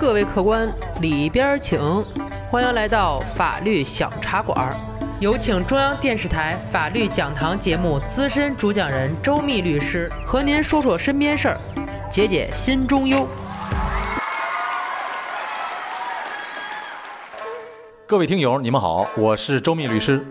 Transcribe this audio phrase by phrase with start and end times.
[0.00, 1.78] 各位客官，里边请！
[2.50, 4.74] 欢迎来到法律小茶馆，
[5.20, 11.60] 有请中央电视台法律讲堂节目资深主讲人周密律师和您说说身边事儿，
[12.10, 13.28] 解解心中忧。
[18.06, 20.26] 各位听友，你们好，我是周密律师。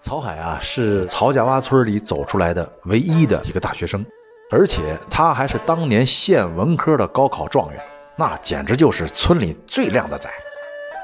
[0.00, 4.02] 曹海啊，是曹家洼村里走出来的唯一的一个大学生，
[4.50, 7.78] 而且他还是当年县文科的高考状元。
[8.16, 10.28] 那简直就是村里最靓的仔。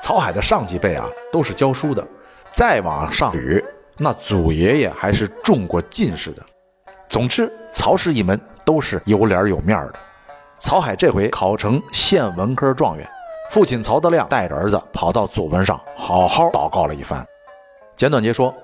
[0.03, 2.07] 曹海的上几辈啊都是教书的，
[2.51, 3.65] 再往上捋，
[3.97, 6.43] 那祖爷爷还是中过进士的。
[7.09, 9.95] 总之，曹氏一门都是有脸有面的。
[10.59, 13.09] 曹海这回考成县文科状元，
[13.51, 17.27] 父亲曹德亮带着儿子跑到祖坟上好好祷告了一番。
[17.95, 18.55] 简短截说，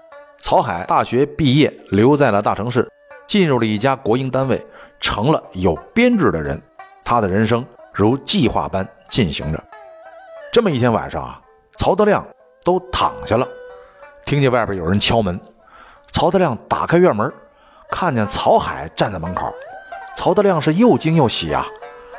[0.40, 2.86] 曹海大学毕业，留在了大城市，
[3.26, 4.64] 进入了一家国营单位，
[5.00, 6.60] 成了有编制的人。
[7.04, 7.64] 他的人生。
[7.92, 9.62] 如计划般进行着。
[10.52, 11.40] 这么一天晚上啊，
[11.78, 12.26] 曹德亮
[12.64, 13.46] 都躺下了，
[14.24, 15.40] 听见外边有人敲门。
[16.12, 17.32] 曹德亮打开院门，
[17.90, 19.52] 看见曹海站在门口。
[20.14, 21.66] 曹德亮是又惊又喜啊：“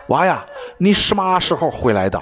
[0.09, 0.43] 娃呀，
[0.79, 2.21] 你什么时候回来的？”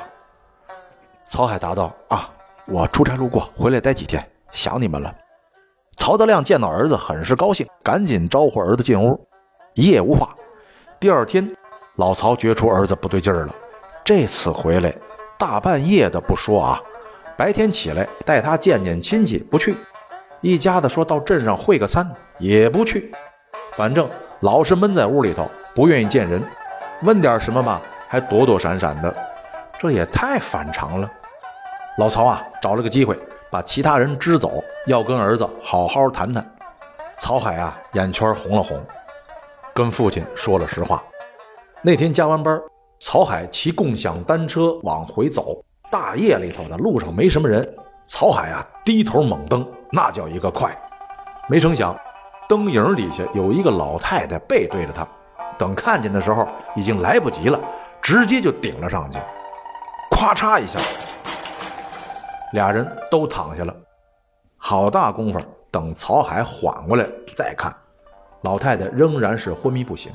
[1.28, 2.30] 曹海答道：“啊，
[2.66, 5.16] 我出差路过，回来待几天，想你们了。”
[5.96, 9.28] 曹德亮见到儿子，很是高兴，赶紧招呼儿子进屋。
[9.76, 10.36] 一夜无话。
[11.00, 11.50] 第二天。
[11.98, 13.56] 老曹觉出儿子不对劲儿了，
[14.04, 14.94] 这次回来
[15.38, 16.82] 大半夜的不说啊，
[17.38, 19.76] 白天起来带他见见亲戚不去，
[20.40, 23.12] 一家子说到镇上会个餐也不去，
[23.74, 26.42] 反正老是闷在屋里头，不愿意见人，
[27.04, 29.14] 问点什么吧还躲躲闪闪的，
[29.78, 31.12] 这也太反常了。
[31.98, 33.20] 老曹啊找了个机会
[33.52, 36.44] 把其他人支走，要跟儿子好好谈谈。
[37.18, 38.82] 曹海啊眼圈红了红，
[39.74, 41.04] 跟父亲说了实话。
[41.84, 42.62] 那天加完班，
[43.00, 45.64] 曹海骑共享单车往回走。
[45.90, 47.68] 大夜里头的路上没什么人，
[48.08, 50.80] 曹海啊低头猛蹬，那叫一个快。
[51.50, 51.98] 没成想，
[52.48, 55.08] 灯影底下有一个老太太背对着他。
[55.58, 57.60] 等看见的时候，已经来不及了，
[58.00, 59.18] 直接就顶了上去。
[60.12, 60.80] 咵嚓一下，
[62.54, 63.76] 俩人都躺下了。
[64.56, 65.40] 好大功夫，
[65.72, 67.76] 等曹海缓过来再看，
[68.42, 70.12] 老太太仍然是昏迷不醒。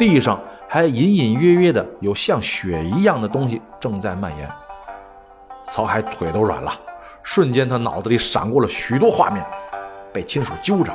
[0.00, 4.50] 地上还隐隐约约的有像血一样的东西正在蔓延。
[5.66, 6.72] 曹海腿都软了，
[7.22, 9.44] 瞬间他脑子里闪过了许多画面：
[10.10, 10.90] 被亲属揪着，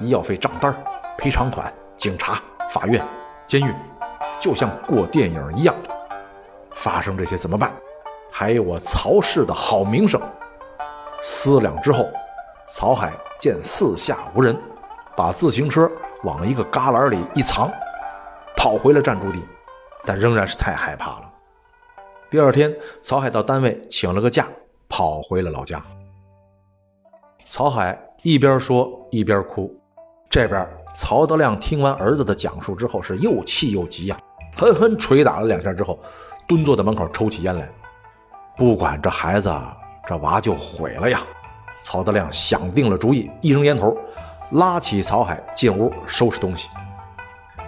[0.00, 0.74] 医药费账单、
[1.18, 2.40] 赔偿款、警察、
[2.70, 3.06] 法院、
[3.46, 3.74] 监狱，
[4.40, 5.74] 就像过电影一样。
[6.72, 7.70] 发生这些怎么办？
[8.32, 10.18] 还有我曹氏的好名声。
[11.20, 12.08] 思量之后，
[12.66, 14.58] 曹海见四下无人，
[15.14, 15.90] 把自行车
[16.22, 17.70] 往一个旮旯里一藏。
[18.56, 19.38] 跑回了暂住地，
[20.04, 21.30] 但仍然是太害怕了。
[22.30, 24.48] 第二天，曹海到单位请了个假，
[24.88, 25.80] 跑回了老家。
[27.46, 29.72] 曹海一边说一边哭。
[30.28, 34.18] 这边，曹德亮听完儿子的讲述之后，是又气又急呀，
[34.56, 36.00] 狠狠捶打了两下之后，
[36.48, 37.70] 蹲坐在门口抽起烟来。
[38.56, 39.52] 不管这孩子，
[40.06, 41.20] 这娃就毁了呀！
[41.82, 43.96] 曹德亮想定了主意，一扔烟头，
[44.50, 46.68] 拉起曹海进屋收拾东西。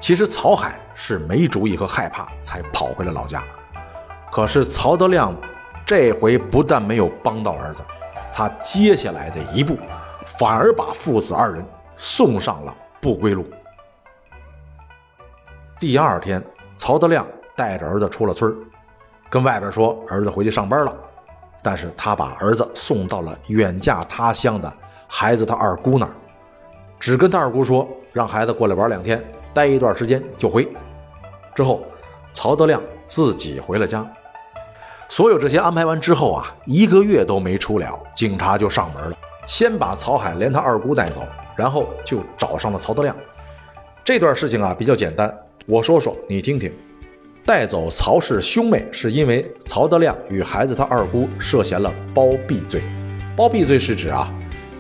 [0.00, 3.42] 其实曹海是没主意和害怕才跑回了老家，
[4.30, 5.34] 可是曹德亮
[5.84, 7.82] 这回不但没有帮到儿子，
[8.32, 9.76] 他接下来的一步
[10.24, 11.64] 反而把父子二人
[11.96, 13.44] 送上了不归路。
[15.80, 16.42] 第二天，
[16.76, 17.26] 曹德亮
[17.56, 18.54] 带着儿子出了村
[19.28, 20.96] 跟外边说儿子回去上班了，
[21.62, 24.72] 但是他把儿子送到了远嫁他乡的
[25.06, 26.12] 孩子他二姑那儿，
[26.98, 29.22] 只跟他二姑说让孩子过来玩两天。
[29.52, 30.66] 待一段时间就回。
[31.54, 31.84] 之后，
[32.32, 34.06] 曹德亮自己回了家。
[35.08, 39.16] 所有这些安排完之后啊，一个月都没出了，警察就上门了，
[39.46, 41.22] 先把曹海连他二姑带走，
[41.56, 43.16] 然后就找上了曹德亮。
[44.04, 45.34] 这段事情啊比较简单，
[45.66, 46.72] 我说说你听听。
[47.44, 52.82] 带走曹氏兄妹是因为曹德亮与孩子他二姑涉嫌了包庇罪。
[53.34, 54.30] 包庇罪是指啊。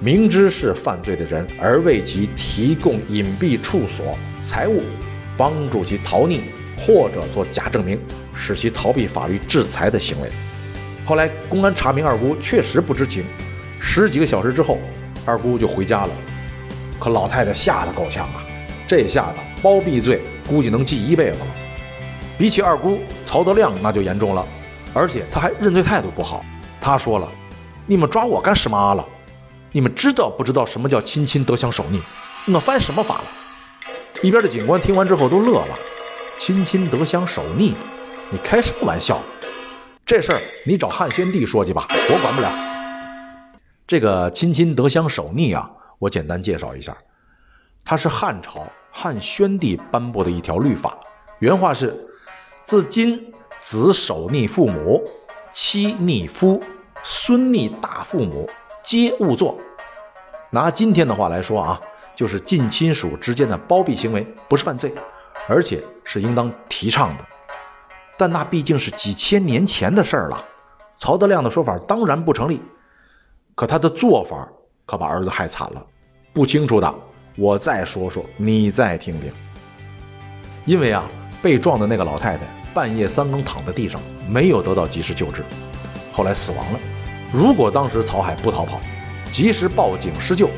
[0.00, 4.82] 明知是犯罪的人，而为其提供隐蔽处所、财物，
[5.36, 6.42] 帮助其逃匿，
[6.80, 7.98] 或者做假证明，
[8.32, 10.28] 使其逃避法律制裁的行为。
[11.04, 13.24] 后来公安查明二姑确实不知情，
[13.80, 14.78] 十几个小时之后，
[15.26, 16.10] 二姑就回家了。
[17.00, 18.46] 可老太太吓得够呛啊！
[18.86, 21.46] 这下子包庇罪估计能记一辈子了。
[22.38, 24.46] 比起二姑曹德亮那就严重了，
[24.94, 26.44] 而且他还认罪态度不好。
[26.80, 27.28] 他说了
[27.84, 29.04] ：“你们抓我干什么了？”
[29.72, 32.00] 你们知道不知道什么叫亲亲得相守匿？
[32.52, 33.24] 我犯什么法了？
[34.22, 35.78] 一边的警官听完之后都乐了。
[36.38, 37.74] 亲亲得相守匿？
[38.30, 39.20] 你开什么玩笑？
[40.06, 42.50] 这事儿你找汉宣帝说去吧，我管不了。
[43.86, 46.96] 这个亲亲得相守逆啊，我简单介绍一下，
[47.84, 50.98] 它是汉朝汉宣帝颁布的一条律法，
[51.40, 51.94] 原话是：
[52.64, 53.22] 自今
[53.60, 55.02] 子守逆父母，
[55.50, 56.62] 妻逆夫，
[57.02, 58.48] 孙逆大父母，
[58.82, 59.58] 皆勿做。
[60.50, 61.80] 拿今天的话来说啊，
[62.14, 64.92] 就是近亲属之间的包庇行为不是犯罪，
[65.46, 67.24] 而且是应当提倡的。
[68.16, 70.44] 但那毕竟是几千年前的事儿了，
[70.96, 72.60] 曹德亮的说法当然不成立。
[73.54, 74.48] 可他的做法
[74.86, 75.84] 可把儿子害惨了。
[76.32, 76.94] 不清楚的，
[77.36, 79.32] 我再说说，你再听听。
[80.64, 81.08] 因为啊，
[81.42, 85.44] 被撞的那个老太太半夜三更躺在地上，没有得到及时救治，
[86.12, 86.78] 后来死亡了。
[87.32, 88.80] 如果当时曹海不逃跑，
[89.30, 90.48] 及时报警施救，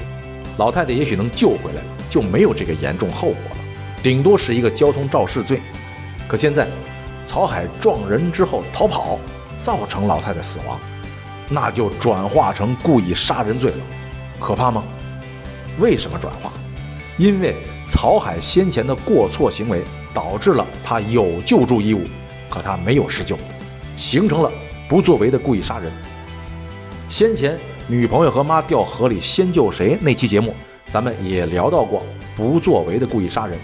[0.57, 3.59] 老太太也许能救回来，就没有这个严重后果了，
[4.03, 5.61] 顶多是一个交通肇事罪。
[6.29, 6.69] 可现在，
[7.27, 9.19] 曹海撞人之后逃跑，
[9.61, 10.79] 造成老太太死亡，
[11.49, 13.79] 那就转化成故意杀人罪了，
[14.39, 14.85] 可怕吗？
[15.81, 16.53] 为什么转化？
[17.17, 19.83] 因为曹海先前的过错行为
[20.15, 22.05] 导致了他有救助义务，
[22.49, 23.37] 可他没有施救，
[23.97, 24.51] 形成了
[24.89, 25.93] 不作为的故意杀人。
[27.11, 27.59] 先前。
[27.89, 29.99] 女朋友和妈掉河里，先救谁？
[30.01, 30.55] 那期节目
[30.87, 32.05] 咱们也聊到过
[32.37, 33.59] 不作为的故意杀人，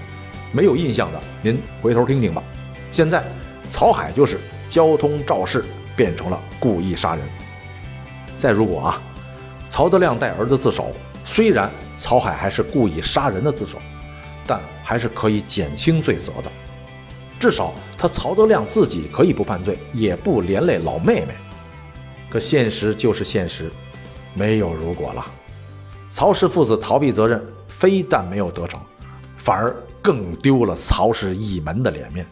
[0.50, 2.43] 没有印象的您回头听听吧。
[2.90, 3.22] 现在
[3.70, 5.64] 曹海就是交通肇事
[5.94, 7.25] 变成了故意杀人。
[8.37, 9.00] 再如果啊，
[9.70, 10.90] 曹德亮带儿子自首，
[11.25, 13.78] 虽然曹海还是故意杀人的自首，
[14.44, 16.50] 但还是可以减轻罪责的，
[17.38, 21.28] 至少他曹德亮自己可以不犯罪，也不连累老妹妹。
[22.36, 23.70] 可现实就是现实。
[24.34, 25.24] 没有如果了，
[26.10, 28.78] 曹氏父子逃避责任，非但没有得逞，
[29.38, 32.26] 反而更丢了曹氏一门的脸面。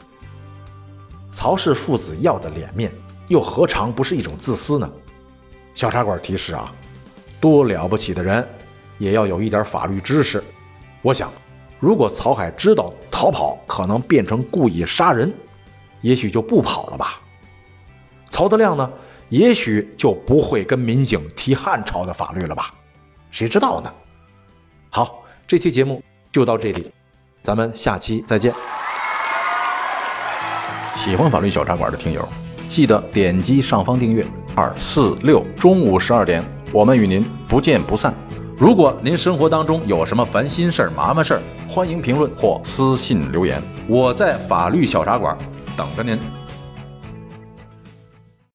[1.32, 2.92] 曹氏父子要的脸面，
[3.28, 4.92] 又何尝不是一种自私呢？
[5.74, 6.70] 小茶馆提示啊，
[7.40, 8.46] 多了不起的人，
[8.98, 10.44] 也要有一点法律知识。
[11.00, 11.32] 我想，
[11.80, 15.32] 如果曹海知道逃跑可能变成故意杀人，
[16.02, 17.22] 也许就不跑了吧。
[18.28, 18.92] 曹德亮呢？
[19.28, 22.72] 也许就不会跟民警提汉朝的法律了吧？
[23.30, 23.92] 谁知道呢？
[24.90, 26.92] 好，这期节目就到这里，
[27.42, 28.54] 咱们下期再见。
[30.96, 32.26] 喜欢法律小茶馆的听友，
[32.68, 34.26] 记得点击上方订阅。
[34.54, 38.14] 二四六中午十二点，我们与您不见不散。
[38.56, 45.36] 如果您生活当中有什么烦心事儿、麻烦事儿，欢迎评论或私信留言，我在法律小茶馆
[45.76, 46.16] 等着您。